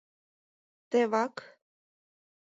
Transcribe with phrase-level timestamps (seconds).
[0.89, 1.35] —Тевак!